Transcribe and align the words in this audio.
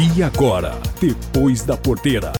E 0.00 0.22
agora, 0.22 0.74
depois 1.00 1.62
da 1.62 1.76
porteira. 1.76 2.30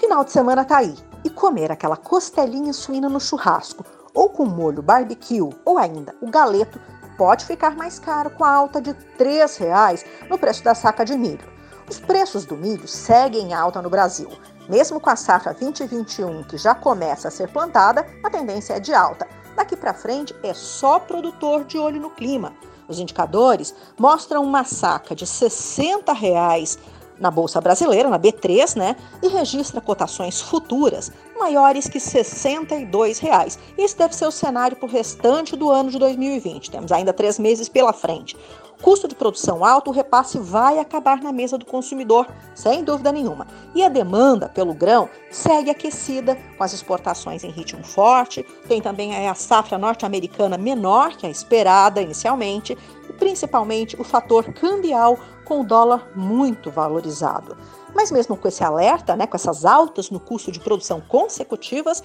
Final 0.00 0.24
de 0.24 0.32
semana 0.32 0.64
tá 0.64 0.78
aí. 0.78 0.94
E 1.22 1.28
comer 1.28 1.70
aquela 1.70 1.94
costelinha 1.94 2.72
suína 2.72 3.10
no 3.10 3.20
churrasco, 3.20 3.84
ou 4.14 4.30
com 4.30 4.46
molho 4.46 4.80
barbecue, 4.80 5.42
ou 5.62 5.76
ainda 5.76 6.14
o 6.22 6.30
galeto, 6.30 6.80
pode 7.18 7.44
ficar 7.44 7.76
mais 7.76 7.98
caro 7.98 8.30
com 8.30 8.46
a 8.46 8.50
alta 8.50 8.80
de 8.80 8.92
R$ 8.92 8.96
3,00 9.18 10.06
no 10.30 10.38
preço 10.38 10.64
da 10.64 10.74
saca 10.74 11.04
de 11.04 11.14
milho. 11.14 11.46
Os 11.86 12.00
preços 12.00 12.46
do 12.46 12.56
milho 12.56 12.88
seguem 12.88 13.48
em 13.48 13.52
alta 13.52 13.82
no 13.82 13.90
Brasil. 13.90 14.30
Mesmo 14.70 14.98
com 14.98 15.10
a 15.10 15.16
safra 15.16 15.52
2021 15.52 16.44
que 16.44 16.56
já 16.56 16.74
começa 16.74 17.28
a 17.28 17.30
ser 17.30 17.52
plantada, 17.52 18.06
a 18.24 18.30
tendência 18.30 18.72
é 18.72 18.80
de 18.80 18.94
alta. 18.94 19.28
Daqui 19.54 19.76
para 19.76 19.92
frente 19.92 20.34
é 20.42 20.54
só 20.54 20.98
produtor 20.98 21.64
de 21.64 21.76
olho 21.76 22.00
no 22.00 22.08
clima. 22.08 22.54
Os 22.88 22.98
indicadores 22.98 23.74
mostram 23.98 24.42
uma 24.42 24.64
saca 24.64 25.14
de 25.14 25.26
60 25.26 26.12
reais 26.12 26.78
na 27.20 27.30
Bolsa 27.30 27.60
Brasileira, 27.60 28.08
na 28.08 28.18
B3, 28.18 28.76
né? 28.76 28.96
E 29.22 29.28
registra 29.28 29.80
cotações 29.80 30.40
futuras 30.40 31.12
maiores 31.38 31.88
que 31.88 32.00
62 32.00 33.18
reais. 33.18 33.58
Esse 33.76 33.96
deve 33.96 34.14
ser 34.14 34.26
o 34.26 34.30
cenário 34.30 34.76
para 34.76 34.86
o 34.86 34.90
restante 34.90 35.56
do 35.56 35.70
ano 35.70 35.90
de 35.90 35.98
2020. 35.98 36.70
Temos 36.70 36.92
ainda 36.92 37.12
três 37.12 37.38
meses 37.38 37.68
pela 37.68 37.92
frente. 37.92 38.36
Custo 38.82 39.08
de 39.08 39.14
produção 39.14 39.64
alto, 39.64 39.90
o 39.90 39.92
repasse 39.92 40.38
vai 40.38 40.78
acabar 40.78 41.20
na 41.20 41.32
mesa 41.32 41.58
do 41.58 41.66
consumidor, 41.66 42.28
sem 42.54 42.84
dúvida 42.84 43.10
nenhuma. 43.10 43.46
E 43.74 43.82
a 43.82 43.88
demanda 43.88 44.48
pelo 44.48 44.72
grão 44.72 45.08
segue 45.30 45.68
aquecida, 45.68 46.38
com 46.56 46.62
as 46.62 46.72
exportações 46.72 47.42
em 47.42 47.50
ritmo 47.50 47.82
forte. 47.82 48.44
Tem 48.68 48.80
também 48.80 49.26
a 49.26 49.34
safra 49.34 49.76
norte-americana 49.76 50.56
menor 50.56 51.16
que 51.16 51.26
a 51.26 51.30
esperada 51.30 52.00
inicialmente, 52.00 52.78
e 53.08 53.12
principalmente 53.12 54.00
o 54.00 54.04
fator 54.04 54.52
cambial 54.52 55.18
com 55.44 55.62
o 55.62 55.64
dólar 55.64 56.10
muito 56.14 56.70
valorizado. 56.70 57.56
Mas 57.94 58.12
mesmo 58.12 58.36
com 58.36 58.46
esse 58.46 58.62
alerta, 58.62 59.16
né, 59.16 59.26
com 59.26 59.34
essas 59.34 59.64
altas 59.64 60.08
no 60.08 60.20
custo 60.20 60.52
de 60.52 60.60
produção 60.60 61.00
consecutivas, 61.00 62.02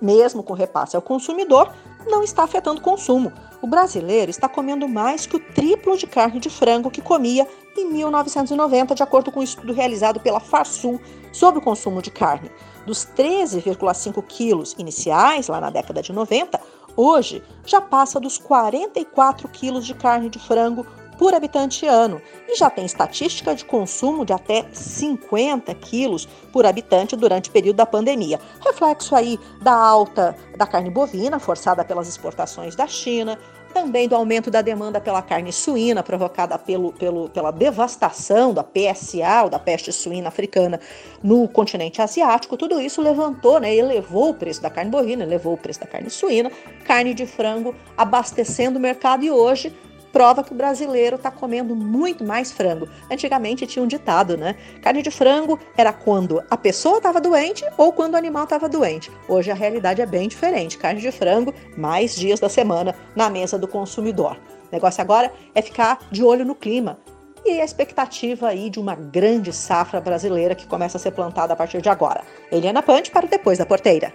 mesmo 0.00 0.42
com 0.42 0.54
repasse 0.54 0.96
ao 0.96 1.02
consumidor, 1.02 1.72
não 2.06 2.22
está 2.22 2.44
afetando 2.44 2.80
o 2.80 2.84
consumo. 2.84 3.32
O 3.62 3.66
brasileiro 3.66 4.30
está 4.30 4.48
comendo 4.48 4.86
mais 4.88 5.26
que 5.26 5.36
o 5.36 5.40
triplo 5.40 5.96
de 5.96 6.06
carne 6.06 6.38
de 6.38 6.50
frango 6.50 6.90
que 6.90 7.00
comia 7.00 7.48
em 7.76 7.90
1990, 7.90 8.94
de 8.94 9.02
acordo 9.02 9.32
com 9.32 9.40
um 9.40 9.42
estudo 9.42 9.72
realizado 9.72 10.20
pela 10.20 10.40
Farsul 10.40 11.00
sobre 11.32 11.58
o 11.58 11.62
consumo 11.62 12.02
de 12.02 12.10
carne. 12.10 12.50
Dos 12.86 13.06
13,5 13.16 14.22
quilos 14.26 14.74
iniciais, 14.78 15.48
lá 15.48 15.60
na 15.60 15.70
década 15.70 16.02
de 16.02 16.12
90, 16.12 16.60
hoje 16.96 17.42
já 17.64 17.80
passa 17.80 18.20
dos 18.20 18.38
44 18.38 19.48
quilos 19.48 19.86
de 19.86 19.94
carne 19.94 20.28
de 20.28 20.38
frango 20.38 20.86
por 21.18 21.34
habitante 21.34 21.86
ano 21.86 22.20
e 22.48 22.56
já 22.56 22.70
tem 22.70 22.84
estatística 22.84 23.54
de 23.54 23.64
consumo 23.64 24.24
de 24.24 24.32
até 24.32 24.64
50 24.72 25.74
quilos 25.74 26.26
por 26.52 26.66
habitante 26.66 27.16
durante 27.16 27.50
o 27.50 27.52
período 27.52 27.76
da 27.76 27.86
pandemia. 27.86 28.40
Reflexo 28.60 29.14
aí 29.14 29.38
da 29.62 29.74
alta 29.74 30.36
da 30.56 30.66
carne 30.66 30.90
bovina, 30.90 31.38
forçada 31.38 31.84
pelas 31.84 32.08
exportações 32.08 32.76
da 32.76 32.86
China, 32.86 33.38
também 33.74 34.08
do 34.08 34.14
aumento 34.14 34.50
da 34.52 34.62
demanda 34.62 35.00
pela 35.00 35.20
carne 35.20 35.52
suína, 35.52 36.02
provocada 36.02 36.56
pelo, 36.56 36.92
pelo, 36.92 37.28
pela 37.28 37.50
devastação 37.50 38.54
da 38.54 38.62
PSA, 38.62 39.42
ou 39.42 39.50
da 39.50 39.58
peste 39.58 39.92
suína 39.92 40.28
africana, 40.28 40.78
no 41.22 41.48
continente 41.48 42.00
asiático. 42.00 42.56
Tudo 42.56 42.80
isso 42.80 43.02
levantou, 43.02 43.58
né, 43.58 43.74
elevou 43.74 44.30
o 44.30 44.34
preço 44.34 44.62
da 44.62 44.70
carne 44.70 44.90
bovina, 44.90 45.24
elevou 45.24 45.54
o 45.54 45.58
preço 45.58 45.80
da 45.80 45.86
carne 45.86 46.08
suína, 46.08 46.52
carne 46.84 47.12
de 47.12 47.26
frango 47.26 47.74
abastecendo 47.96 48.78
o 48.78 48.80
mercado 48.80 49.24
e 49.24 49.30
hoje 49.30 49.74
prova 50.14 50.44
que 50.44 50.52
o 50.52 50.54
brasileiro 50.54 51.16
está 51.16 51.28
comendo 51.28 51.74
muito 51.74 52.22
mais 52.24 52.52
frango. 52.52 52.88
Antigamente 53.10 53.66
tinha 53.66 53.82
um 53.82 53.88
ditado, 53.88 54.36
né? 54.36 54.54
Carne 54.80 55.02
de 55.02 55.10
frango 55.10 55.58
era 55.76 55.92
quando 55.92 56.40
a 56.48 56.56
pessoa 56.56 56.98
estava 56.98 57.20
doente 57.20 57.64
ou 57.76 57.92
quando 57.92 58.14
o 58.14 58.16
animal 58.16 58.44
estava 58.44 58.68
doente. 58.68 59.10
Hoje 59.28 59.50
a 59.50 59.54
realidade 59.54 60.00
é 60.00 60.06
bem 60.06 60.28
diferente. 60.28 60.78
Carne 60.78 61.00
de 61.00 61.10
frango, 61.10 61.52
mais 61.76 62.14
dias 62.14 62.38
da 62.38 62.48
semana 62.48 62.94
na 63.16 63.28
mesa 63.28 63.58
do 63.58 63.66
consumidor. 63.66 64.36
O 64.70 64.72
negócio 64.72 65.02
agora 65.02 65.32
é 65.52 65.60
ficar 65.60 65.98
de 66.12 66.22
olho 66.22 66.44
no 66.44 66.54
clima 66.54 66.96
e 67.44 67.60
a 67.60 67.64
expectativa 67.64 68.48
aí 68.48 68.70
de 68.70 68.78
uma 68.78 68.94
grande 68.94 69.52
safra 69.52 70.00
brasileira 70.00 70.54
que 70.54 70.66
começa 70.66 70.96
a 70.96 71.00
ser 71.00 71.10
plantada 71.10 71.52
a 71.52 71.56
partir 71.56 71.82
de 71.82 71.88
agora. 71.88 72.22
Eliana 72.52 72.82
Pante 72.82 73.10
para 73.10 73.26
o 73.26 73.28
Depois 73.28 73.58
da 73.58 73.66
Porteira. 73.66 74.14